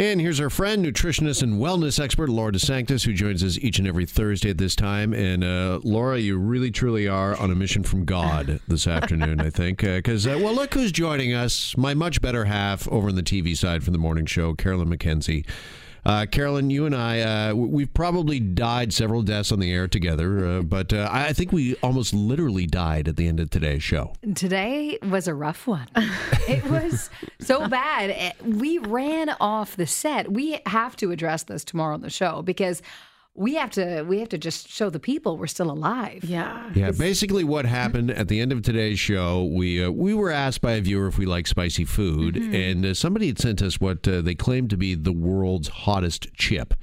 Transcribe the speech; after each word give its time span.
And 0.00 0.20
here's 0.20 0.40
our 0.40 0.50
friend, 0.50 0.84
nutritionist 0.84 1.40
and 1.44 1.60
wellness 1.60 2.02
expert 2.02 2.28
Laura 2.28 2.50
DeSanctis, 2.50 3.04
who 3.04 3.12
joins 3.12 3.44
us 3.44 3.56
each 3.58 3.78
and 3.78 3.86
every 3.86 4.06
Thursday 4.06 4.50
at 4.50 4.58
this 4.58 4.74
time. 4.74 5.12
And 5.12 5.44
uh, 5.44 5.78
Laura, 5.84 6.18
you 6.18 6.36
really 6.36 6.72
truly 6.72 7.06
are 7.06 7.36
on 7.36 7.52
a 7.52 7.54
mission 7.54 7.84
from 7.84 8.04
God 8.04 8.58
this 8.66 8.88
afternoon, 8.88 9.40
I 9.40 9.50
think. 9.50 9.82
Because, 9.82 10.26
uh, 10.26 10.32
uh, 10.32 10.38
well, 10.40 10.52
look 10.52 10.74
who's 10.74 10.90
joining 10.90 11.32
us. 11.32 11.76
My 11.76 11.94
much 11.94 12.20
better 12.20 12.46
half 12.46 12.88
over 12.88 13.08
on 13.08 13.14
the 13.14 13.22
TV 13.22 13.56
side 13.56 13.84
from 13.84 13.92
the 13.92 14.00
morning 14.00 14.26
show, 14.26 14.52
Carolyn 14.54 14.88
McKenzie. 14.88 15.46
Uh, 16.06 16.26
Carolyn, 16.26 16.68
you 16.68 16.84
and 16.84 16.94
I, 16.94 17.20
uh, 17.20 17.54
we've 17.54 17.92
probably 17.94 18.38
died 18.38 18.92
several 18.92 19.22
deaths 19.22 19.50
on 19.50 19.58
the 19.58 19.72
air 19.72 19.88
together, 19.88 20.46
uh, 20.46 20.62
but 20.74 20.92
uh, 20.92 21.08
I 21.10 21.32
think 21.32 21.52
we 21.52 21.76
almost 21.76 22.12
literally 22.12 22.66
died 22.66 23.08
at 23.08 23.16
the 23.16 23.26
end 23.26 23.40
of 23.40 23.50
today's 23.50 23.82
show. 23.82 24.12
Today 24.34 24.98
was 25.02 25.28
a 25.28 25.34
rough 25.34 25.66
one. 25.66 25.88
it 26.48 26.64
was 26.64 27.08
so 27.40 27.68
bad. 27.68 28.10
Eh, 28.10 28.32
we 28.44 28.78
ran 28.78 29.30
off 29.40 29.76
the 29.76 29.86
set. 29.86 30.30
We 30.30 30.60
have 30.66 30.96
to 30.96 31.10
address 31.10 31.44
this 31.44 31.64
tomorrow 31.64 31.94
on 31.94 32.02
the 32.02 32.10
show 32.10 32.42
because 32.42 32.82
we 33.36 33.54
have 33.54 33.70
to 33.70 34.02
we 34.02 34.20
have 34.20 34.28
to 34.28 34.38
just 34.38 34.68
show 34.68 34.90
the 34.90 35.00
people 35.00 35.36
we're 35.36 35.46
still 35.46 35.70
alive. 35.70 36.24
Yeah. 36.24 36.70
Yeah. 36.74 36.92
Basically, 36.92 37.42
what 37.44 37.66
happened 37.66 38.10
at 38.10 38.28
the 38.28 38.40
end 38.40 38.52
of 38.52 38.62
today's 38.62 39.00
show, 39.00 39.44
we 39.44 39.84
uh, 39.84 39.90
we 39.90 40.14
were 40.14 40.30
asked 40.30 40.60
by 40.60 40.72
a 40.72 40.80
viewer 40.80 41.08
if 41.08 41.18
we 41.18 41.26
like 41.26 41.46
spicy 41.46 41.84
food, 41.84 42.36
mm-hmm. 42.36 42.54
and 42.54 42.86
uh, 42.86 42.94
somebody 42.94 43.26
had 43.26 43.38
sent 43.38 43.60
us 43.62 43.80
what 43.80 44.06
uh, 44.06 44.20
they 44.20 44.34
claimed 44.34 44.70
to 44.70 44.76
be 44.76 44.94
the 44.94 45.12
world's 45.12 45.68
hottest 45.68 46.32
chip. 46.34 46.74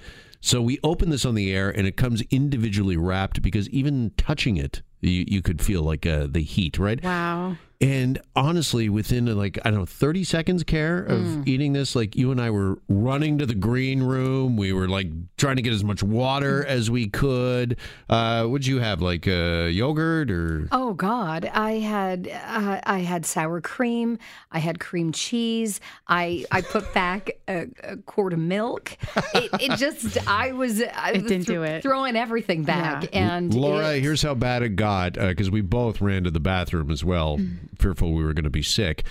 So 0.42 0.62
we 0.62 0.80
opened 0.84 1.12
this 1.12 1.24
on 1.24 1.36
the 1.36 1.54
air, 1.54 1.70
and 1.70 1.88
it 1.88 1.96
comes 1.96 2.24
individually 2.32 2.98
wrapped 2.98 3.42
because 3.42 3.70
even 3.70 4.12
touching 4.18 4.58
it, 4.58 4.82
you, 5.00 5.24
you 5.28 5.42
could 5.42 5.62
feel 5.62 5.84
like 5.84 6.06
uh, 6.06 6.28
the 6.28 6.42
heat, 6.42 6.80
right? 6.80 7.02
Wow. 7.02 7.58
And 7.82 8.22
honestly, 8.36 8.90
within 8.90 9.26
like, 9.36 9.58
I 9.66 9.72
don't 9.72 9.80
know, 9.80 9.86
30 9.88 10.24
seconds, 10.24 10.64
care 10.64 11.00
of 11.00 11.22
mm. 11.22 11.48
eating 11.48 11.74
this, 11.74 11.96
like 11.96 12.16
you 12.16 12.32
and 12.32 12.40
I 12.40 12.52
were 12.52 12.78
running 12.88 13.40
to 13.40 13.48
the 13.48 13.56
green 13.56 14.04
room. 14.04 14.56
We 14.56 14.72
were 14.72 14.88
like 14.88 15.08
trying 15.38 15.56
to 15.56 15.64
get 15.64 15.74
as 15.74 15.84
much 15.84 16.04
water 16.04 16.62
mm. 16.62 16.68
as 16.68 16.92
we 16.92 17.10
could. 17.10 17.78
Uh, 18.08 18.46
what'd 18.46 18.68
you 18.68 18.80
have? 18.80 19.02
Like 19.02 19.28
uh, 19.28 19.64
yogurt 19.72 20.30
or? 20.30 20.68
Oh 20.72 20.94
God. 20.94 21.46
I 21.46 21.80
had, 21.80 22.28
uh, 22.28 22.82
I 22.84 23.00
had 23.00 23.26
sour 23.26 23.60
cream. 23.62 24.20
I 24.52 24.60
had 24.60 24.80
cream 24.80 25.12
cheese. 25.12 25.82
I, 26.08 26.46
I 26.52 26.62
put 26.62 26.94
back 26.94 27.32
a, 27.48 27.68
a 27.84 27.98
quart 27.98 28.34
of 28.34 28.40
milk. 28.40 28.96
It, 29.34 29.50
it 29.60 29.78
just, 29.78 30.28
I 30.28 30.52
was, 30.52 30.84
I 30.84 31.12
it 31.12 31.14
didn't 31.14 31.30
th- 31.30 31.46
do 31.48 31.64
it. 31.64 31.82
throwing 31.82 32.16
everything 32.16 32.64
back. 32.64 33.06
Yeah. 33.06 33.10
And 33.34 33.52
Laura, 33.52 33.96
it, 33.96 34.02
here's 34.02 34.22
how 34.22 34.36
bad 34.36 34.62
it 34.62 34.76
got 34.76 35.14
because 35.14 35.48
uh, 35.48 35.52
we 35.52 35.62
both 35.62 36.00
ran 36.00 36.26
to 36.26 36.32
the 36.32 36.40
bathroom 36.40 36.92
as 36.92 37.04
well. 37.04 37.40
Mm 37.40 37.71
fearful 37.78 38.14
we 38.14 38.24
were 38.24 38.34
going 38.34 38.46
to 38.46 38.50
be 38.50 38.64
sick. 38.64 39.04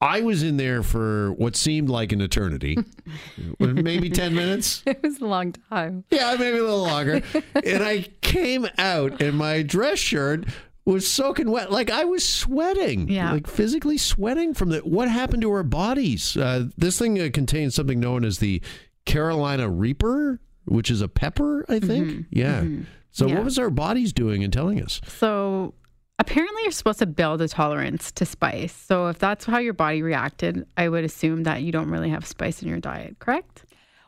I 0.00 0.20
was 0.20 0.42
in 0.42 0.56
there 0.56 0.82
for 0.82 1.32
what 1.34 1.54
seemed 1.54 1.88
like 1.88 2.10
an 2.10 2.20
eternity, 2.20 2.76
maybe 3.60 4.10
10 4.10 4.34
minutes. 4.34 4.82
It 4.86 5.00
was 5.00 5.20
a 5.20 5.26
long 5.26 5.52
time. 5.70 6.04
Yeah, 6.10 6.34
maybe 6.36 6.58
a 6.58 6.62
little 6.64 6.82
longer. 6.82 7.22
and 7.54 7.84
I 7.84 8.08
came 8.20 8.66
out, 8.78 9.22
and 9.22 9.38
my 9.38 9.62
dress 9.62 10.00
shirt 10.00 10.46
was 10.84 11.06
soaking 11.06 11.50
wet. 11.50 11.70
Like 11.70 11.90
I 11.90 12.04
was 12.04 12.28
sweating, 12.28 13.08
yeah. 13.08 13.32
like 13.32 13.46
physically 13.46 13.96
sweating 13.96 14.54
from 14.54 14.70
the. 14.70 14.80
What 14.80 15.08
happened 15.08 15.42
to 15.42 15.52
our 15.52 15.62
bodies? 15.62 16.36
Uh, 16.36 16.68
this 16.76 16.98
thing 16.98 17.20
uh, 17.20 17.28
contains 17.32 17.76
something 17.76 18.00
known 18.00 18.24
as 18.24 18.38
the 18.38 18.60
Carolina 19.04 19.68
Reaper, 19.68 20.40
which 20.64 20.90
is 20.90 21.00
a 21.00 21.08
pepper, 21.08 21.64
I 21.68 21.78
think. 21.78 22.06
Mm-hmm. 22.08 22.20
Yeah. 22.30 22.60
Mm-hmm. 22.62 22.82
So, 23.12 23.26
yeah. 23.26 23.34
what 23.34 23.44
was 23.44 23.58
our 23.58 23.70
bodies 23.70 24.12
doing 24.12 24.42
and 24.42 24.52
telling 24.52 24.82
us? 24.82 25.00
So, 25.06 25.74
Apparently, 26.18 26.62
you're 26.62 26.72
supposed 26.72 27.00
to 27.00 27.06
build 27.06 27.40
a 27.42 27.48
tolerance 27.48 28.12
to 28.12 28.24
spice. 28.24 28.72
So, 28.74 29.08
if 29.08 29.18
that's 29.18 29.44
how 29.44 29.58
your 29.58 29.72
body 29.72 30.02
reacted, 30.02 30.66
I 30.76 30.88
would 30.88 31.04
assume 31.04 31.44
that 31.44 31.62
you 31.62 31.72
don't 31.72 31.90
really 31.90 32.10
have 32.10 32.26
spice 32.26 32.62
in 32.62 32.68
your 32.68 32.78
diet, 32.78 33.18
correct? 33.18 33.64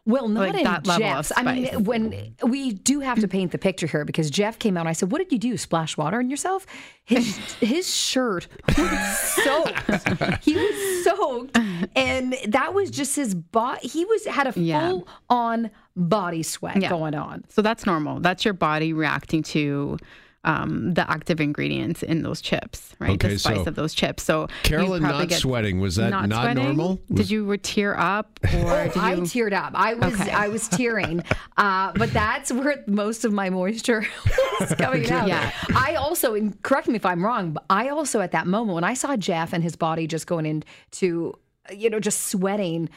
Well, 0.07 0.29
not 0.29 0.49
like 0.49 0.59
in 0.59 0.65
that 0.65 0.85
Jeff's. 0.85 1.33
I 1.35 1.43
mean, 1.43 1.85
when 1.85 2.35
we 2.43 2.73
do 2.73 3.01
have 3.01 3.21
to 3.21 3.29
paint 3.29 3.53
the 3.53 3.59
picture 3.59 3.87
here 3.87 4.05
because 4.05 4.31
Jeff 4.31 4.59
came 4.59 4.77
out 4.77 4.81
and 4.81 4.91
I 4.91 4.93
said, 4.93 5.11
"What 5.11 5.19
did 5.19 5.33
you 5.33 5.39
do? 5.39 5.57
Splash 5.57 5.97
water 5.97 6.19
on 6.19 6.29
yourself?" 6.29 6.67
His 7.07 7.37
his 7.61 7.93
shirt 7.93 8.47
was 8.77 9.19
soaked. 9.19 10.45
he 10.45 10.57
was 10.57 11.05
soaked, 11.05 11.59
and 11.97 12.37
that 12.49 12.75
was 12.75 12.91
just 12.91 13.17
his 13.17 13.35
body. 13.35 13.89
He 13.89 14.05
was 14.05 14.27
had 14.27 14.47
a 14.47 14.53
full 14.53 14.63
yeah. 14.63 15.01
on 15.31 15.71
body 15.97 16.43
sweat 16.43 16.83
yeah. 16.83 16.91
going 16.91 17.15
on. 17.15 17.45
So 17.49 17.63
that's 17.63 17.87
normal. 17.87 18.21
That's 18.21 18.45
your 18.45 18.55
body 18.55 18.93
reacting 18.93 19.43
to 19.45 19.97
um, 20.45 20.95
the 20.95 21.09
active 21.11 21.41
ingredients 21.41 22.03
in 22.03 22.23
those 22.23 22.41
chips, 22.41 22.95
right? 22.99 23.13
Okay, 23.13 23.29
the 23.29 23.39
spice 23.39 23.57
so 23.57 23.65
of 23.67 23.75
those 23.75 23.95
chips. 23.95 24.23
So 24.23 24.49
Carolyn 24.63 25.03
not 25.03 25.31
sweating 25.33 25.81
was 25.81 25.97
that 25.97 26.11
not, 26.11 26.29
not 26.29 26.55
normal? 26.55 27.01
Was... 27.09 27.19
Did 27.19 27.31
you 27.31 27.57
tear 27.59 27.99
up 27.99 28.39
or 28.55 28.73
oh, 28.73 28.85
did 28.85 28.97
you... 28.97 29.03
I 29.03 29.17
teared 29.17 29.53
up. 29.53 29.73
I 29.75 29.95
was 29.95 30.21
okay. 30.21 30.31
I 30.31 30.49
was 30.49 30.69
tearing, 30.69 31.23
uh, 31.57 31.93
but 31.97 32.13
that's 32.13 32.53
where 32.53 32.85
most 32.87 33.25
of 33.25 33.33
my 33.33 33.51
moisture 33.51 34.07
was 34.61 34.75
coming 34.75 35.11
out. 35.11 35.29
Yeah. 35.29 35.51
I 35.75 35.95
also, 35.95 36.35
and 36.35 36.61
correct 36.63 36.89
me 36.89 36.97
if 36.97 37.07
I'm 37.07 37.25
wrong, 37.25 37.53
but 37.53 37.65
I 37.71 37.89
also 37.89 38.21
at 38.21 38.33
that 38.33 38.47
moment 38.47 38.75
when 38.75 38.85
I 38.85 38.95
saw 38.95 39.17
Jeff 39.17 39.53
and 39.53 39.63
his 39.63 39.77
body 39.77 40.07
just 40.07 40.27
going 40.27 40.47
into, 40.47 41.35
you 41.73 41.91
know, 41.91 42.01
just 42.01 42.29
sweating 42.29 42.91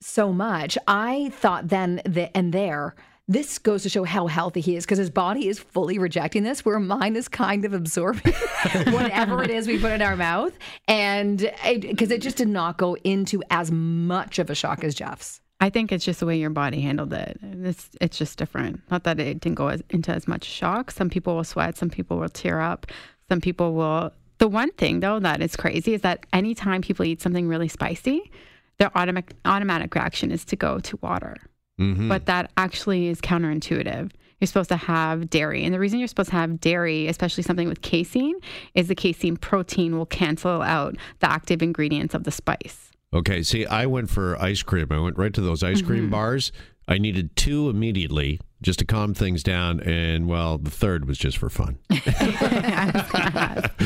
so 0.00 0.32
much, 0.32 0.78
I 0.86 1.30
thought 1.34 1.68
then 1.68 2.00
that 2.04 2.30
and 2.34 2.52
there 2.52 2.94
this 3.28 3.58
goes 3.58 3.82
to 3.82 3.90
show 3.90 4.04
how 4.04 4.26
healthy 4.26 4.60
he 4.60 4.74
is 4.74 4.86
because 4.86 4.98
his 4.98 5.10
body 5.10 5.48
is 5.48 5.58
fully 5.58 5.98
rejecting 5.98 6.42
this, 6.42 6.64
where 6.64 6.80
mine 6.80 7.14
is 7.14 7.28
kind 7.28 7.66
of 7.66 7.74
absorbing 7.74 8.32
whatever 8.86 9.42
it 9.42 9.50
is 9.50 9.68
we 9.68 9.78
put 9.78 9.92
in 9.92 10.00
our 10.00 10.16
mouth. 10.16 10.58
And 10.88 11.38
because 11.62 12.10
it, 12.10 12.16
it, 12.16 12.22
just 12.22 12.38
did 12.38 12.48
not 12.48 12.78
go 12.78 12.96
into 13.04 13.42
as 13.50 13.70
much 13.70 14.38
of 14.38 14.48
a 14.48 14.54
shock 14.54 14.82
as 14.82 14.94
Jeff's. 14.94 15.42
I 15.60 15.68
think 15.68 15.92
it's 15.92 16.04
just 16.04 16.20
the 16.20 16.26
way 16.26 16.38
your 16.38 16.50
body 16.50 16.80
handled 16.80 17.12
it. 17.12 17.38
It's 17.42 17.90
it's 18.00 18.16
just 18.16 18.38
different. 18.38 18.80
Not 18.90 19.04
that 19.04 19.18
it 19.18 19.40
didn't 19.40 19.56
go 19.56 19.68
as, 19.68 19.82
into 19.90 20.12
as 20.12 20.26
much 20.26 20.44
shock. 20.44 20.90
Some 20.90 21.10
people 21.10 21.36
will 21.36 21.44
sweat. 21.44 21.76
Some 21.76 21.90
people 21.90 22.16
will 22.16 22.28
tear 22.28 22.60
up. 22.60 22.86
Some 23.28 23.40
people 23.40 23.74
will. 23.74 24.12
The 24.38 24.48
one 24.48 24.70
thing 24.72 25.00
though 25.00 25.18
that 25.18 25.42
is 25.42 25.56
crazy 25.56 25.94
is 25.94 26.02
that 26.02 26.24
anytime 26.32 26.80
people 26.80 27.04
eat 27.04 27.20
something 27.20 27.48
really 27.48 27.68
spicy, 27.68 28.30
their 28.78 28.96
automatic 28.96 29.34
automatic 29.44 29.94
reaction 29.94 30.30
is 30.30 30.44
to 30.46 30.56
go 30.56 30.78
to 30.78 30.96
water. 31.02 31.36
Mm-hmm. 31.78 32.08
But 32.08 32.26
that 32.26 32.50
actually 32.56 33.08
is 33.08 33.20
counterintuitive. 33.20 34.10
You're 34.40 34.46
supposed 34.46 34.68
to 34.68 34.76
have 34.76 35.30
dairy. 35.30 35.64
And 35.64 35.74
the 35.74 35.78
reason 35.78 35.98
you're 35.98 36.08
supposed 36.08 36.30
to 36.30 36.36
have 36.36 36.60
dairy, 36.60 37.08
especially 37.08 37.42
something 37.42 37.68
with 37.68 37.82
casein, 37.82 38.34
is 38.74 38.88
the 38.88 38.94
casein 38.94 39.36
protein 39.36 39.96
will 39.96 40.06
cancel 40.06 40.62
out 40.62 40.96
the 41.20 41.30
active 41.30 41.62
ingredients 41.62 42.14
of 42.14 42.24
the 42.24 42.30
spice. 42.30 42.90
Okay. 43.12 43.42
See, 43.42 43.66
I 43.66 43.86
went 43.86 44.10
for 44.10 44.40
ice 44.40 44.62
cream. 44.62 44.86
I 44.90 45.00
went 45.00 45.18
right 45.18 45.32
to 45.32 45.40
those 45.40 45.62
ice 45.62 45.82
cream 45.82 46.02
mm-hmm. 46.02 46.10
bars. 46.10 46.52
I 46.88 46.96
needed 46.96 47.36
two 47.36 47.68
immediately 47.68 48.40
just 48.60 48.80
to 48.80 48.84
calm 48.84 49.14
things 49.14 49.42
down. 49.42 49.80
And 49.80 50.26
well, 50.26 50.58
the 50.58 50.70
third 50.70 51.06
was 51.06 51.16
just 51.18 51.38
for 51.38 51.48
fun. 51.50 51.78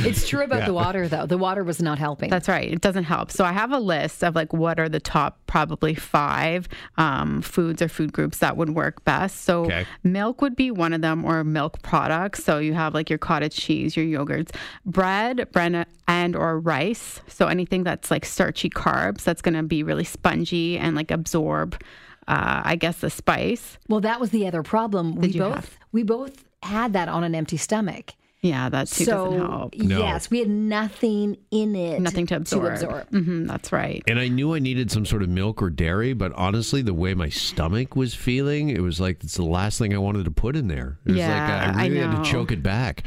it's 0.05 0.29
true 0.29 0.43
about 0.45 0.61
yeah. 0.61 0.67
the 0.67 0.73
water, 0.73 1.09
though. 1.09 1.27
The 1.27 1.37
water 1.37 1.65
was 1.65 1.83
not 1.83 1.99
helping. 1.99 2.31
That's 2.31 2.49
right. 2.49 2.73
It 2.73 2.81
doesn't 2.81 3.05
help. 3.05 3.31
So 3.33 3.45
I 3.45 3.53
have 3.53 3.73
a 3.73 3.79
list 3.79 4.25
of 4.25 4.35
like 4.35 4.53
what 4.53 4.79
are 4.79 4.89
the 4.89 5.01
top 5.01 5.41
probably 5.47 5.95
five 5.95 6.69
um, 6.97 7.43
foods 7.43 7.83
or 7.83 7.89
food 7.89 8.13
groups 8.13 8.39
that 8.39 8.57
would 8.57 8.71
work 8.71 9.05
best. 9.05 9.43
So 9.43 9.65
okay. 9.65 9.85
milk 10.05 10.41
would 10.41 10.57
be 10.57 10.71
one 10.71 10.93
of 10.93 11.03
them, 11.03 11.25
or 11.25 11.43
milk 11.45 11.83
products. 11.83 12.45
So 12.45 12.59
you 12.59 12.73
have 12.75 12.95
like 12.95 13.11
your 13.11 13.19
cottage 13.19 13.57
cheese, 13.57 13.97
your 13.97 14.07
yogurts, 14.07 14.55
bread, 14.87 15.51
bread 15.53 15.87
and 16.09 16.37
or 16.37 16.59
rice. 16.59 17.21
So 17.29 17.47
anything 17.49 17.85
that's 17.85 18.11
like 18.11 18.25
starchy 18.25 18.71
carbs, 18.71 19.25
that's 19.25 19.43
going 19.43 19.55
to 19.55 19.63
be 19.63 19.83
really 19.83 20.05
spongy 20.05 20.79
and 20.79 20.97
like 20.97 21.11
absorb 21.11 21.83
uh, 22.29 22.63
I 22.65 22.77
guess 22.77 22.99
the 22.99 23.11
spice. 23.11 23.79
Well, 23.89 24.01
that 24.01 24.21
was 24.21 24.31
the 24.31 24.47
other 24.47 24.63
problem. 24.63 25.21
Did 25.21 25.35
we 25.35 25.39
both 25.39 25.55
have? 25.55 25.79
we 25.93 26.03
both 26.03 26.45
had 26.63 26.93
that 26.93 27.09
on 27.09 27.25
an 27.25 27.35
empty 27.35 27.57
stomach. 27.57 28.15
Yeah, 28.43 28.69
that 28.71 28.89
too 28.89 29.05
so, 29.05 29.31
doesn't 29.31 29.51
help. 29.51 29.75
No. 29.77 29.99
Yes, 30.01 30.29
we 30.29 30.41
had 30.41 30.49
nothing 30.49 31.37
in 31.53 31.77
it. 31.77 32.01
Nothing 32.01 32.27
to 32.27 32.37
absorb. 32.37 32.65
To 32.65 32.73
absorb. 32.73 33.11
Mm-hmm, 33.11 33.47
that's 33.47 33.71
right. 33.71 34.03
And 34.09 34.19
I 34.19 34.27
knew 34.27 34.55
I 34.55 34.59
needed 34.59 34.91
some 34.91 35.07
sort 35.07 35.23
of 35.23 35.29
milk 35.29 35.63
or 35.63 35.71
dairy, 35.71 36.13
but 36.13 36.33
honestly, 36.33 36.83
the 36.83 36.93
way 36.93 37.15
my 37.15 37.29
stomach 37.29 37.95
was 37.95 38.15
feeling, 38.15 38.69
it 38.71 38.81
was 38.81 39.01
like 39.01 39.23
it's 39.23 39.37
the 39.37 39.45
last 39.45 39.79
thing 39.79 39.95
I 39.95 39.99
wanted 39.99 40.25
to 40.25 40.33
put 40.33 40.57
in 40.57 40.67
there. 40.67 40.99
It 41.07 41.13
was 41.13 41.19
yeah, 41.19 41.67
like 41.67 41.77
I 41.77 41.87
really 41.87 42.03
I 42.03 42.11
had 42.11 42.25
to 42.25 42.31
choke 42.31 42.51
it 42.51 42.65
back 42.65 43.05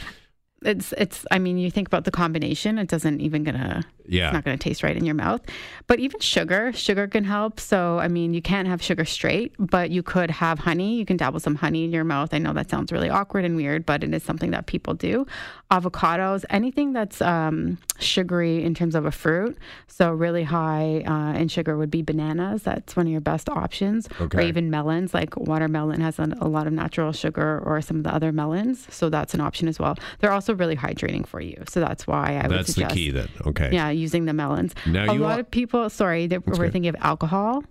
it's 0.66 0.94
it's 0.98 1.26
i 1.32 1.40
mean 1.40 1.58
you 1.58 1.70
think 1.70 1.88
about 1.88 2.04
the 2.04 2.12
combination 2.12 2.78
it 2.78 2.88
doesn't 2.88 3.22
even 3.22 3.44
gonna 3.44 3.86
yeah. 4.08 4.28
it's 4.28 4.34
not 4.34 4.44
gonna 4.44 4.58
taste 4.58 4.84
right 4.84 4.96
in 4.96 5.06
your 5.06 5.16
mouth. 5.16 5.42
But 5.88 6.00
even 6.00 6.20
sugar 6.20 6.74
sugar 6.74 7.08
can 7.08 7.24
help. 7.24 7.60
So 7.60 8.00
i 8.00 8.08
mean 8.08 8.34
you 8.34 8.42
can't 8.42 8.68
have 8.68 8.82
sugar 8.82 9.06
straight 9.06 9.54
but 9.60 9.90
you 9.90 10.04
could 10.04 10.32
have 10.32 10.60
honey. 10.60 10.96
You 10.96 11.06
can 11.06 11.18
dabble 11.18 11.40
some 11.40 11.56
honey 11.56 11.86
in 11.86 11.92
your 11.92 12.04
mouth. 12.04 12.34
I 12.34 12.38
know 12.38 12.54
that 12.54 12.70
sounds 12.70 12.92
really 12.92 13.10
awkward 13.10 13.46
and 13.46 13.56
weird 13.56 13.86
but 13.86 14.04
it 14.04 14.14
is 14.14 14.24
something 14.24 14.52
that 14.52 14.66
people 14.68 14.94
do. 14.94 15.26
Avocados 15.72 16.46
anything 16.50 16.94
that's 16.94 17.22
um, 17.22 17.78
sugary 18.00 18.64
in 18.64 18.74
terms 18.74 18.96
of 18.96 19.06
a 19.06 19.12
fruit 19.12 19.58
so 19.88 20.12
really 20.12 20.44
high 20.44 21.04
uh, 21.06 21.38
in 21.38 21.48
sugar 21.48 21.78
would 21.78 21.92
be 21.92 22.02
bananas. 22.02 22.64
That's 22.64 22.96
one 22.96 23.06
of 23.08 23.12
your 23.12 23.22
best 23.22 23.50
options. 23.50 24.08
Okay. 24.20 24.38
or 24.38 24.42
even 24.42 24.70
melons 24.70 25.14
like 25.14 25.36
watermelon 25.38 26.02
has 26.02 26.20
a, 26.20 26.28
a 26.40 26.48
lot 26.48 26.68
of 26.68 26.74
natural 26.74 27.12
sugar 27.12 27.62
or 27.66 27.82
some 27.82 27.98
of 27.98 28.04
the 28.04 28.14
other 28.14 28.32
melons 28.32 28.88
so 28.90 29.10
that's 29.10 29.34
an 29.34 29.42
option 29.42 29.68
as 29.68 29.80
well. 29.80 29.98
They're 30.20 30.32
also 30.32 30.54
really 30.56 30.76
hydrating 30.76 31.26
for 31.28 31.40
you. 31.42 31.64
So 31.70 31.80
that's 31.80 32.08
why 32.08 32.40
I 32.44 32.48
that's 32.48 32.50
would 32.50 32.68
suggest. 32.68 32.90
the 32.96 32.96
key 32.96 33.12
then. 33.12 33.30
Okay. 33.46 33.70
Yeah, 33.72 33.90
using 33.90 34.26
the 34.26 34.34
melons. 34.34 34.74
Now 34.86 35.12
a 35.12 35.16
lot 35.18 35.40
of 35.40 35.50
people, 35.50 35.90
sorry, 35.90 36.28
that 36.28 36.46
we're 36.46 36.70
thinking 36.70 36.88
of 36.90 36.96
alcohol. 37.00 37.64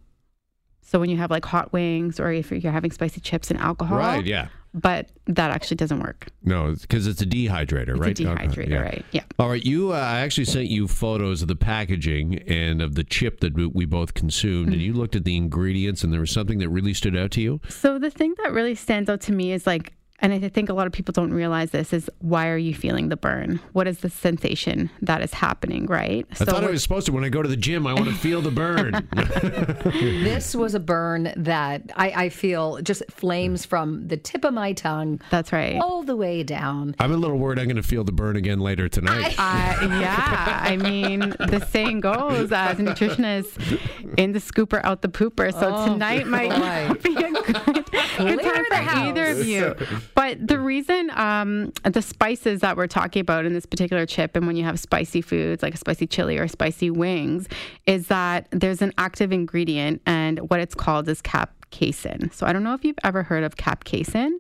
So 0.83 1.01
when 1.01 1.09
you 1.11 1.17
have 1.17 1.31
like 1.31 1.45
hot 1.47 1.73
wings 1.73 2.21
or 2.21 2.31
if 2.31 2.51
you're 2.53 2.71
having 2.73 2.91
spicy 2.93 3.21
chips 3.21 3.51
and 3.51 3.59
alcohol, 3.59 3.99
Right, 3.99 4.25
yeah. 4.25 4.49
But 4.77 5.09
that 5.27 5.53
actually 5.53 5.77
doesn't 5.77 6.01
work. 6.01 6.27
No, 6.43 6.75
because 6.75 7.07
it's 7.07 7.23
a 7.23 7.27
dehydrator, 7.27 7.91
It's 7.91 8.01
right? 8.01 8.21
a 8.21 8.31
Okay, 8.33 8.47
dehydrator, 8.47 8.69
yeah. 8.69 8.81
right? 8.81 9.05
Yeah. 9.13 9.23
All 9.39 9.49
right, 9.49 9.65
you. 9.65 9.93
Uh, 9.93 9.97
I 9.99 10.19
actually 10.21 10.47
sent 10.47 10.67
you 10.67 10.89
photos 10.89 11.43
of 11.43 11.49
the 11.49 11.55
packaging 11.55 12.41
and 12.49 12.83
of 12.83 12.97
the 12.97 13.05
chip 13.05 13.39
that 13.39 13.55
we- 13.55 13.67
we 13.67 13.85
both 13.85 14.15
consumed, 14.15 14.73
and 14.73 14.83
you 14.83 14.93
looked 14.93 15.15
at 15.15 15.23
the 15.25 15.37
ingredients, 15.37 16.03
and 16.03 16.13
there 16.13 16.19
was 16.21 16.33
something 16.33 16.59
that 16.59 16.69
really 16.71 16.93
stood 16.93 17.17
out 17.17 17.31
to 17.33 17.41
you. 17.41 17.61
So 17.69 18.01
the 18.01 18.11
thing 18.11 18.35
that 18.43 18.53
really 18.53 18.75
stands 18.75 19.09
out 19.09 19.21
to 19.23 19.33
me 19.33 19.53
is 19.53 19.65
like, 19.65 19.93
and 20.21 20.33
I 20.33 20.49
think 20.49 20.69
a 20.69 20.73
lot 20.73 20.87
of 20.87 20.93
people 20.93 21.13
don't 21.13 21.33
realize 21.33 21.73
this 21.73 21.93
is 21.93 22.09
why 22.21 22.49
are 22.49 22.57
you 22.57 22.75
feeling 22.75 23.09
the 23.09 23.17
burn? 23.17 23.61
What 23.73 23.89
is 23.89 23.99
the 23.99 24.09
sensation 24.09 24.89
that 25.03 25.21
is 25.23 25.35
happening, 25.35 25.87
right? 25.87 26.25
I 26.31 26.45
thought 26.45 26.65
I 26.65 26.71
was 26.71 26.83
supposed 26.83 27.07
to. 27.07 27.13
When 27.13 27.25
I 27.25 27.29
go 27.29 27.43
to 27.43 27.49
the 27.49 27.57
gym, 27.57 27.87
I 27.87 27.95
want 27.95 28.07
to 28.07 28.15
feel 28.15 28.41
the 28.41 28.51
burn. 28.51 29.09
This 30.25 30.55
was 30.55 30.75
a 30.75 30.81
burn 30.81 31.33
that 31.37 31.91
I, 31.97 32.25
I 32.25 32.29
feel 32.29 32.81
just 32.81 33.03
flames 33.11 33.65
from 33.65 34.09
the 34.09 34.17
tip 34.17 34.45
of 34.45 34.55
my 34.55 34.73
tongue 34.73 35.21
that's 35.31 35.53
right. 35.53 35.81
all 35.81 36.03
the 36.03 36.17
way 36.17 36.43
down. 36.43 36.95
I'm 36.99 37.13
a 37.13 37.17
little 37.17 37.39
worried 37.39 37.59
I'm 37.59 37.67
going 37.67 37.77
to 37.77 37.83
feel 37.83 38.05
the 38.05 38.13
burn 38.13 38.37
again 38.37 38.61
later 38.61 38.89
tonight. 38.89 39.35
Uh, 39.39 39.77
yeah, 40.01 40.61
I 40.63 40.77
mean, 40.77 41.21
the 41.39 41.67
saying 41.71 42.01
goes 42.01 42.53
as 42.53 42.79
a 42.79 42.83
nutritionist, 42.83 43.81
in 44.19 44.33
the 44.33 44.39
scooper, 44.39 44.81
out 44.85 45.03
the 45.03 45.09
pooper. 45.09 45.53
So 45.53 45.87
tonight 45.87 46.27
might 46.27 46.51
boy. 46.51 46.95
be 47.03 47.15
a 47.15 47.31
good, 47.31 47.45
good 47.45 48.43
time 48.43 48.65
the 48.69 48.69
for 48.69 48.75
either 48.75 49.27
of 49.27 49.47
you. 49.47 49.75
But 50.15 50.47
the 50.47 50.59
reason, 50.59 51.11
um, 51.11 51.73
the 51.85 52.03
spices 52.03 52.61
that 52.61 52.77
we're 52.77 52.87
talking 52.87 53.21
about 53.21 53.45
in 53.45 53.53
this 53.53 53.67
particular 53.67 54.07
chip, 54.07 54.37
and 54.37 54.47
when 54.47 54.57
you 54.57 54.65
have 54.65 54.79
spicy 54.79 55.21
foods 55.21 55.63
like 55.63 55.75
a 55.75 55.79
spicy 55.79 56.07
chili 56.07 56.39
or 56.39 56.49
spicy 56.49 56.91
wings, 56.91 57.49
is 57.87 58.09
that 58.09 58.47
there's 58.51 58.83
an 58.83 58.93
active 58.99 59.33
ingredient, 59.33 60.03
and 60.07 60.51
what 60.51 60.61
it's 60.61 60.75
called 60.75 61.09
is 61.09 61.21
capsaicin. 61.71 62.33
So 62.33 62.47
I 62.47 62.53
don't 62.53 62.63
know 62.63 62.75
if 62.75 62.85
you've 62.85 62.99
ever 63.05 63.23
heard 63.23 63.45
of 63.45 63.57
capsaicin, 63.57 64.33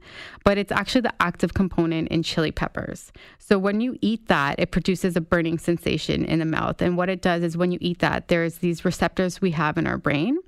but 0.44 0.58
it's 0.58 0.72
actually 0.72 1.02
the 1.02 1.14
active 1.20 1.54
component 1.54 2.08
in 2.08 2.22
chili 2.22 2.52
peppers. 2.52 3.12
So 3.38 3.58
when 3.58 3.80
you 3.80 3.98
eat 4.00 4.28
that, 4.28 4.58
it 4.58 4.70
produces 4.70 5.16
a 5.16 5.20
burning 5.20 5.58
sensation 5.58 6.24
in 6.24 6.38
the 6.38 6.44
mouth. 6.44 6.80
And 6.80 6.96
what 6.96 7.08
it 7.08 7.22
does 7.22 7.42
is 7.42 7.56
when 7.56 7.72
you 7.72 7.78
eat 7.80 7.98
that, 8.00 8.28
there's 8.28 8.58
these 8.58 8.84
receptors 8.84 9.40
we 9.40 9.50
have 9.52 9.78
in 9.78 9.86
our 9.86 9.98
brain. 9.98 10.38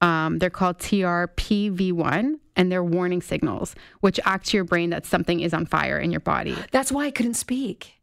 Um, 0.00 0.38
they're 0.38 0.50
called 0.50 0.78
TRPV1, 0.78 2.38
and 2.56 2.72
they're 2.72 2.84
warning 2.84 3.20
signals, 3.20 3.74
which 4.00 4.18
act 4.24 4.46
to 4.46 4.56
your 4.56 4.64
brain 4.64 4.90
that 4.90 5.04
something 5.04 5.40
is 5.40 5.52
on 5.52 5.66
fire 5.66 5.98
in 5.98 6.10
your 6.10 6.20
body. 6.20 6.56
That's 6.72 6.90
why 6.90 7.06
I 7.06 7.10
couldn't 7.10 7.34
speak. 7.34 7.99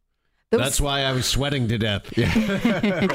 Those, 0.49 0.61
That's 0.61 0.79
why 0.79 1.01
I 1.01 1.11
was 1.11 1.25
sweating 1.25 1.67
to 1.67 1.77
death. 1.77 2.05
Yeah. 2.17 2.33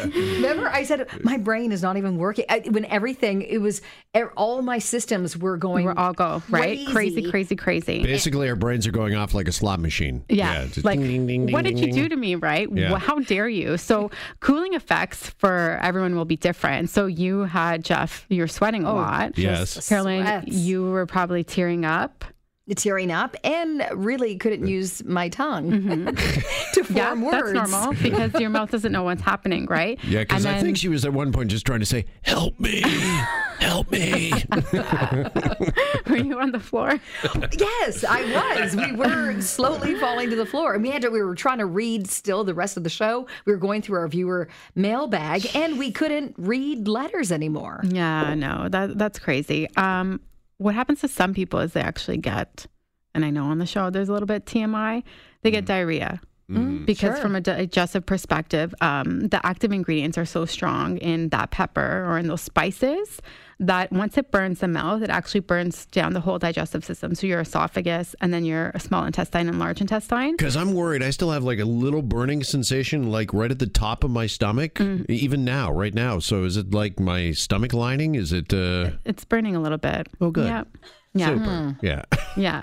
remember, 0.04 0.68
I 0.68 0.82
said 0.84 1.08
my 1.24 1.38
brain 1.38 1.72
is 1.72 1.80
not 1.82 1.96
even 1.96 2.18
working. 2.18 2.44
I, 2.50 2.58
when 2.70 2.84
everything, 2.84 3.40
it 3.40 3.56
was 3.58 3.80
er, 4.14 4.32
all 4.36 4.60
my 4.60 4.78
systems 4.78 5.36
were 5.36 5.56
going. 5.56 5.86
We're 5.86 5.94
all 5.96 6.12
go 6.12 6.42
right, 6.50 6.86
crazy, 6.88 7.30
crazy, 7.30 7.56
crazy. 7.56 8.02
Basically, 8.02 8.48
our 8.50 8.54
brains 8.56 8.86
are 8.86 8.90
going 8.92 9.14
off 9.14 9.32
like 9.32 9.48
a 9.48 9.52
slot 9.52 9.80
machine. 9.80 10.24
Yeah, 10.28 10.66
just 10.66 10.84
like 10.84 10.98
ding, 11.00 11.26
ding, 11.26 11.46
ding, 11.46 11.52
what 11.54 11.64
ding, 11.64 11.76
did 11.76 11.86
you 11.86 11.92
ding. 11.92 12.02
do 12.02 12.08
to 12.10 12.16
me, 12.16 12.34
right? 12.34 12.68
Yeah. 12.70 12.90
Wh- 12.98 13.00
How 13.02 13.18
dare 13.20 13.48
you? 13.48 13.78
So 13.78 14.10
cooling 14.40 14.74
effects 14.74 15.30
for 15.38 15.78
everyone 15.82 16.14
will 16.16 16.26
be 16.26 16.36
different. 16.36 16.90
So 16.90 17.06
you 17.06 17.44
had 17.44 17.82
Jeff, 17.82 18.26
you're 18.28 18.46
sweating 18.48 18.84
a 18.84 18.92
lot. 18.92 19.38
Yes. 19.38 19.88
Caroline, 19.88 20.24
Sweats. 20.42 20.52
you 20.54 20.84
were 20.90 21.06
probably 21.06 21.44
tearing 21.44 21.86
up. 21.86 22.26
Tearing 22.76 23.10
up 23.10 23.36
and 23.42 23.84
really 23.92 24.36
couldn't 24.36 24.66
use 24.66 25.04
my 25.04 25.28
tongue 25.28 25.70
to 26.74 26.84
form 26.84 26.96
Yeah, 26.96 27.14
words. 27.14 27.52
that's 27.52 27.70
normal 27.70 27.92
because 28.00 28.32
your 28.40 28.50
mouth 28.50 28.70
doesn't 28.70 28.92
know 28.92 29.02
what's 29.02 29.20
happening, 29.22 29.66
right? 29.66 29.98
Yeah, 30.04 30.20
because 30.20 30.44
And 30.46 30.54
I 30.56 30.60
think 30.60 30.76
she 30.76 30.88
was 30.88 31.04
at 31.04 31.12
one 31.12 31.32
point 31.32 31.50
just 31.50 31.66
trying 31.66 31.80
to 31.80 31.86
say, 31.86 32.04
"Help 32.22 32.58
me, 32.60 32.80
help 33.58 33.90
me." 33.90 34.32
were 36.08 36.16
you 36.16 36.38
on 36.40 36.52
the 36.52 36.60
floor? 36.60 36.98
Yes, 37.58 38.04
I 38.08 38.22
was. 38.60 38.76
We 38.76 38.92
were 38.92 39.40
slowly 39.40 39.94
falling 39.96 40.30
to 40.30 40.36
the 40.36 40.46
floor. 40.46 40.74
And 40.74 40.82
we 40.82 40.90
had 40.90 41.02
to, 41.02 41.10
we 41.10 41.22
were 41.22 41.34
trying 41.34 41.58
to 41.58 41.66
read 41.66 42.08
still 42.08 42.44
the 42.44 42.54
rest 42.54 42.76
of 42.76 42.84
the 42.84 42.90
show. 42.90 43.26
We 43.44 43.52
were 43.52 43.58
going 43.58 43.82
through 43.82 43.98
our 43.98 44.08
viewer 44.08 44.48
mailbag 44.74 45.54
and 45.54 45.78
we 45.78 45.90
couldn't 45.90 46.34
read 46.38 46.88
letters 46.88 47.32
anymore. 47.32 47.80
Yeah, 47.84 48.34
no, 48.34 48.68
that 48.68 48.98
that's 48.98 49.18
crazy. 49.18 49.68
Um, 49.76 50.20
what 50.62 50.74
happens 50.74 51.00
to 51.00 51.08
some 51.08 51.34
people 51.34 51.60
is 51.60 51.72
they 51.72 51.80
actually 51.80 52.18
get, 52.18 52.66
and 53.14 53.24
I 53.24 53.30
know 53.30 53.44
on 53.46 53.58
the 53.58 53.66
show 53.66 53.90
there's 53.90 54.08
a 54.08 54.12
little 54.12 54.26
bit 54.26 54.46
TMI, 54.46 55.02
they 55.42 55.50
get 55.50 55.64
mm. 55.64 55.68
diarrhea. 55.68 56.20
Mm-hmm. 56.50 56.82
Mm, 56.82 56.86
because 56.86 57.14
Sure. 57.14 57.22
from 57.22 57.34
a 57.36 57.40
digestive 57.40 58.04
perspective, 58.04 58.74
um, 58.80 59.28
the 59.28 59.44
active 59.46 59.72
ingredients 59.72 60.18
are 60.18 60.24
so 60.26 60.44
strong 60.44 60.98
in 60.98 61.28
that 61.30 61.50
pepper 61.50 62.04
or 62.06 62.18
in 62.18 62.26
those 62.26 62.42
spices 62.42 63.20
that 63.62 63.92
once 63.92 64.18
it 64.18 64.30
burns 64.30 64.58
the 64.60 64.68
mouth, 64.68 65.02
it 65.02 65.08
actually 65.10 65.40
burns 65.40 65.86
down 65.86 66.12
the 66.12 66.20
whole 66.20 66.38
digestive 66.38 66.84
system. 66.84 67.14
So 67.14 67.26
your 67.26 67.40
esophagus 67.40 68.14
and 68.20 68.34
then 68.34 68.44
your 68.44 68.72
small 68.78 69.04
intestine 69.04 69.48
and 69.48 69.58
large 69.58 69.80
intestine. 69.80 70.32
Because 70.36 70.56
I'm 70.56 70.74
worried. 70.74 71.02
I 71.02 71.10
still 71.10 71.30
have 71.30 71.44
like 71.44 71.58
a 71.60 71.64
little 71.64 72.02
burning 72.02 72.42
sensation, 72.42 73.10
like 73.10 73.32
right 73.32 73.50
at 73.50 73.58
the 73.58 73.66
top 73.68 74.04
of 74.04 74.10
my 74.10 74.26
stomach, 74.26 74.74
Mm. 74.74 75.08
even 75.08 75.44
now, 75.44 75.72
right 75.72 75.94
now. 75.94 76.18
So 76.18 76.44
is 76.44 76.56
it 76.56 76.74
like 76.74 76.98
my 76.98 77.30
stomach 77.32 77.72
lining? 77.72 78.14
Is 78.16 78.32
it? 78.32 78.52
uh 78.52 78.90
It's 79.04 79.24
burning 79.24 79.54
a 79.56 79.60
little 79.60 79.78
bit. 79.78 80.08
Oh, 80.20 80.30
good. 80.30 80.46
Yeah. 80.46 80.64
Yeah. 81.14 81.26
Super. 81.28 81.76
Yeah. 81.82 82.02
Yeah. 82.36 82.62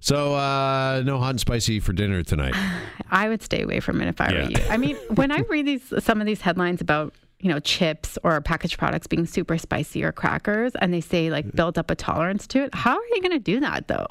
So 0.00 0.34
uh 0.34 1.02
no 1.04 1.18
hot 1.18 1.30
and 1.30 1.40
spicy 1.40 1.80
for 1.80 1.92
dinner 1.92 2.22
tonight. 2.22 2.54
I 3.10 3.28
would 3.28 3.42
stay 3.42 3.62
away 3.62 3.80
from 3.80 4.00
it 4.00 4.08
if 4.08 4.20
I 4.20 4.30
Yeah. 4.32 4.44
were 4.44 4.50
you. 4.50 4.56
I 4.70 4.76
mean, 4.76 4.96
when 5.14 5.30
I 5.32 5.40
read 5.50 5.66
these 5.66 5.82
some 5.98 6.20
of 6.20 6.26
these 6.26 6.40
headlines 6.40 6.80
about 6.80 7.14
you 7.42 7.48
know 7.48 7.60
chips 7.60 8.16
or 8.22 8.40
packaged 8.40 8.78
products 8.78 9.06
being 9.06 9.26
super 9.26 9.58
spicy 9.58 10.02
or 10.02 10.12
crackers, 10.12 10.72
and 10.76 10.94
they 10.94 11.00
say 11.00 11.30
like 11.30 11.46
mm. 11.46 11.54
build 11.54 11.76
up 11.76 11.90
a 11.90 11.94
tolerance 11.94 12.46
to 12.48 12.64
it, 12.64 12.74
how 12.74 12.96
are 12.96 13.06
you 13.10 13.20
going 13.20 13.32
to 13.32 13.38
do 13.38 13.60
that 13.60 13.88
though? 13.88 14.06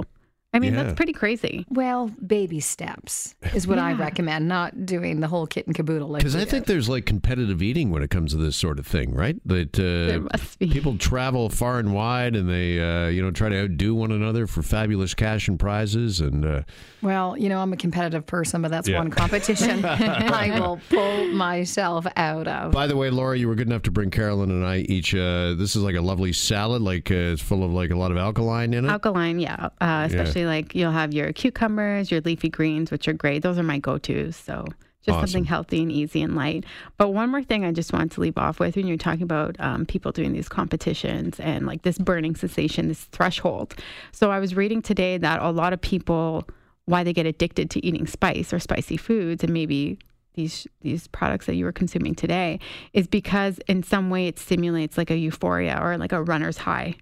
I 0.53 0.59
mean, 0.59 0.74
Yeah. 0.74 0.83
that's 0.83 0.95
pretty 0.98 1.13
crazy. 1.13 1.65
Well, 1.69 2.12
baby 2.25 2.59
steps 2.59 3.36
is 3.56 3.68
what 3.68 3.80
I 3.80 3.94
recommend, 3.94 4.50
not 4.50 4.86
doing 4.86 5.21
the 5.21 5.27
whole 5.30 5.48
kit 5.48 5.65
and 5.65 5.74
caboodle. 5.74 6.09
Like 6.09 6.19
Because 6.19 6.36
we 6.36 6.42
I 6.42 6.45
think 6.45 6.65
there's 6.65 6.89
like 6.89 7.06
competitive 7.06 7.62
eating 7.62 7.89
when 7.89 8.03
it 8.03 8.09
comes 8.09 8.31
to 8.31 8.38
this 8.38 8.57
sort 8.57 8.77
of 8.77 8.86
thing, 8.86 9.13
right? 9.13 9.38
That 9.45 9.71
There 9.74 10.18
uh, 10.18 10.27
must 10.33 10.59
be. 10.59 10.68
people 10.68 10.98
travel 10.98 11.50
far 11.50 11.80
and 11.80 11.94
wide, 11.94 12.36
and 12.36 12.50
they 12.50 12.81
uh, 12.81 13.07
you 13.07 13.21
know 13.21 13.31
try 13.31 13.48
to 13.48 13.63
outdo 13.63 13.95
one 13.95 14.12
another 14.12 14.45
for 14.45 14.62
fabulous 14.62 15.13
cash 15.13 15.48
and 15.48 15.57
prizes, 15.57 16.19
and 16.19 16.45
uh, 16.45 16.62
well, 17.01 17.38
you 17.38 17.47
know, 17.47 17.59
I'm 17.59 17.71
a 17.71 17.77
competitive 17.77 18.25
person, 18.25 18.62
but 18.62 18.71
that's 18.71 18.89
Yeah. 18.89 18.97
one 19.00 19.09
competition 19.09 19.86
I 19.86 20.59
will 20.59 20.81
pull 20.89 21.27
myself 21.30 22.06
out 22.18 22.47
of. 22.50 22.74
By 22.74 22.88
the 22.88 22.97
way, 22.97 23.09
Laura, 23.09 23.38
you 23.38 23.47
were 23.47 23.56
good 23.56 23.68
enough 23.68 23.83
to 23.83 23.92
bring 23.92 24.09
Carolyn 24.12 24.51
and 24.51 24.65
I 24.65 24.80
each. 24.80 25.15
Uh, 25.15 25.54
this 25.54 25.77
is 25.77 25.81
like 25.81 25.95
a 25.95 26.01
lovely 26.01 26.33
salad, 26.33 26.81
like 26.81 27.09
uh, 27.09 27.15
it's 27.15 27.42
full 27.42 27.63
of 27.63 27.71
like 27.71 27.92
a 27.92 27.95
lot 27.97 28.12
of 28.12 28.18
alkaline 28.18 28.74
in 28.74 28.83
it. 28.85 28.90
Alkaline, 28.90 29.40
yeah. 29.40 29.69
Uh, 29.80 30.09
especially 30.42 30.62
like 30.62 30.76
you'll 30.76 30.92
have 30.92 31.14
your 31.14 31.31
cucumbers, 31.33 32.12
your 32.12 32.21
leafy 32.21 32.50
greens, 32.50 32.92
which 32.92 33.07
are 33.07 33.14
great. 33.14 33.44
Those 33.44 33.57
are 33.57 33.64
my 33.64 33.80
go-tos. 33.80 34.36
So 34.36 34.66
just 35.04 35.18
Awesome. 35.18 35.28
something 35.28 35.45
healthy 35.45 35.81
and 35.81 35.92
easy 35.92 36.21
and 36.21 36.36
light. 36.36 36.64
But 36.98 37.10
one 37.10 37.30
more 37.30 37.44
thing 37.44 37.66
I 37.66 37.71
just 37.71 37.92
wanted 37.92 38.12
to 38.12 38.21
leave 38.21 38.38
off 38.38 38.60
with 38.60 38.76
when 38.76 38.86
you're 38.88 38.98
talking 38.98 39.24
about 39.24 39.56
um, 39.60 39.86
people 39.86 40.12
doing 40.12 40.31
these 40.33 40.48
competitions 40.48 41.40
and 41.40 41.66
like 41.66 41.81
this 41.81 41.98
burning 41.98 42.36
sensation, 42.36 42.88
this 42.88 43.06
threshold. 43.06 43.74
So 44.12 44.31
I 44.31 44.40
was 44.40 44.56
reading 44.56 44.81
today 44.81 45.18
that 45.18 45.42
a 45.42 45.50
lot 45.50 45.74
of 45.74 45.81
people, 45.81 46.48
why 46.86 47.04
they 47.04 47.14
get 47.14 47.26
addicted 47.26 47.69
to 47.71 47.86
eating 47.86 48.06
spice 48.06 48.54
or 48.54 48.60
spicy 48.60 48.98
foods 48.98 49.44
and 49.44 49.54
maybe 49.54 49.98
these 50.33 50.66
these 50.80 51.07
products 51.07 51.45
that 51.45 51.56
you 51.56 51.66
were 51.66 51.74
consuming 51.74 52.16
today 52.16 52.57
is 52.94 53.06
because 53.06 53.60
in 53.68 53.83
some 53.83 54.10
way 54.10 54.28
it 54.28 54.40
stimulates 54.40 54.98
like 54.98 55.12
a 55.12 55.18
euphoria 55.18 55.78
or 55.81 55.98
like 55.98 56.14
a 56.14 56.24
runner's 56.24 56.57
high. 56.57 56.95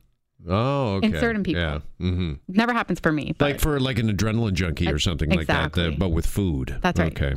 Oh, 0.48 0.96
okay. 0.96 1.08
in 1.08 1.14
certain 1.20 1.44
people. 1.44 1.62
yeah, 1.62 1.80
hmm 1.98 2.34
Never 2.48 2.74
happens 2.74 3.00
for 3.00 3.12
me. 3.12 3.34
But 3.38 3.52
like 3.52 3.60
for 3.60 3.80
like 3.80 4.00
an 4.00 4.16
adrenaline 4.16 4.54
junkie 4.54 4.88
or 4.88 5.00
something 5.00 5.30
like 5.30 5.48
that, 5.48 5.96
but 5.98 6.10
with 6.10 6.26
food. 6.26 6.78
That's 6.82 7.00
right. 7.00 7.12
Okay. 7.12 7.36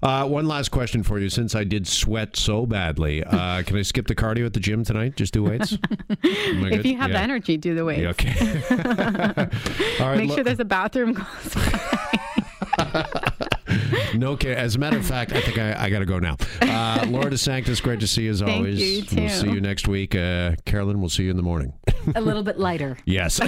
Uh, 0.00 0.24
one 0.26 0.46
last 0.46 0.68
question 0.70 1.02
for 1.02 1.18
you. 1.18 1.28
Since 1.28 1.56
I 1.56 1.64
did 1.64 1.86
sweat 1.88 2.36
so 2.36 2.66
badly, 2.66 3.24
uh, 3.24 3.62
can 3.66 3.76
I 3.76 3.82
skip 3.82 4.06
the 4.06 4.14
cardio 4.14 4.46
at 4.46 4.52
the 4.52 4.60
gym 4.60 4.84
tonight? 4.84 5.16
Just 5.16 5.34
do 5.34 5.44
weights. 5.44 5.76
If 6.20 6.82
good? 6.82 6.86
you 6.86 6.96
have 6.98 7.10
yeah. 7.10 7.16
the 7.16 7.22
energy, 7.22 7.56
do 7.56 7.74
the 7.74 7.84
weights. 7.84 8.02
Yeah, 8.02 8.10
okay. 8.10 8.62
All 10.00 10.08
right. 10.08 10.18
Make 10.18 10.28
lo- 10.28 10.34
sure 10.36 10.44
there's 10.44 10.60
a 10.60 10.64
bathroom 10.64 11.14
close 11.14 11.54
by. 11.54 13.32
no, 14.14 14.32
okay. 14.32 14.54
As 14.54 14.76
a 14.76 14.78
matter 14.78 14.96
of 14.98 15.06
fact, 15.06 15.32
I 15.32 15.40
think 15.40 15.58
I, 15.58 15.84
I 15.86 15.90
got 15.90 16.00
to 16.00 16.06
go 16.06 16.18
now. 16.18 16.36
Uh, 16.60 17.04
Laura 17.08 17.30
DeSanctis, 17.30 17.82
great 17.82 18.00
to 18.00 18.06
see 18.06 18.24
you 18.24 18.30
as 18.30 18.40
Thank 18.40 18.50
always. 18.52 18.80
you, 18.80 19.04
We'll 19.16 19.28
see 19.30 19.50
you 19.50 19.60
next 19.60 19.88
week. 19.88 20.14
Uh, 20.14 20.52
Carolyn, 20.64 21.00
we'll 21.00 21.08
see 21.10 21.24
you 21.24 21.30
in 21.30 21.36
the 21.36 21.42
morning. 21.42 21.72
a 22.14 22.20
little 22.20 22.42
bit 22.42 22.58
lighter. 22.58 22.96
Yes. 23.04 23.40